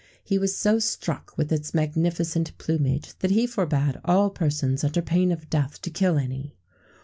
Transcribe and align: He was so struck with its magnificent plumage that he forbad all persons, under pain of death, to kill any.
He 0.23 0.39
was 0.39 0.57
so 0.57 0.79
struck 0.79 1.37
with 1.37 1.51
its 1.53 1.75
magnificent 1.75 2.57
plumage 2.57 3.13
that 3.19 3.29
he 3.29 3.45
forbad 3.45 4.01
all 4.03 4.31
persons, 4.31 4.83
under 4.83 5.03
pain 5.03 5.31
of 5.31 5.47
death, 5.47 5.79
to 5.83 5.91
kill 5.91 6.17
any. 6.17 6.55